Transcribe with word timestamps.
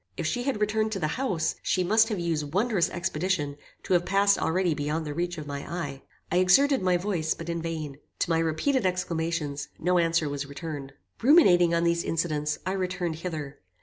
If 0.17 0.25
she 0.25 0.41
had 0.41 0.59
returned 0.59 0.91
to 0.93 0.99
the 0.99 1.09
house, 1.21 1.53
she 1.61 1.83
must 1.83 2.09
have 2.09 2.17
used 2.17 2.55
wondrous 2.55 2.89
expedition 2.89 3.55
to 3.83 3.93
have 3.93 4.03
passed 4.03 4.39
already 4.39 4.73
beyond 4.73 5.05
the 5.05 5.13
reach 5.13 5.37
of 5.37 5.45
my 5.45 5.59
eye. 5.71 6.01
I 6.31 6.37
exerted 6.37 6.81
my 6.81 6.97
voice, 6.97 7.35
but 7.35 7.49
in 7.49 7.61
vain. 7.61 7.99
To 8.17 8.29
my 8.31 8.39
repeated 8.39 8.83
exclamations, 8.83 9.67
no 9.77 9.99
answer 9.99 10.27
was 10.27 10.47
returned. 10.47 10.93
"Ruminating 11.21 11.75
on 11.75 11.83
these 11.83 12.03
incidents, 12.03 12.57
I 12.65 12.71
returned 12.71 13.17
hither. 13.17 13.59